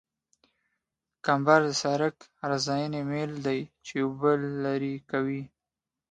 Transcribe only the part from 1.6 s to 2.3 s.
د سرک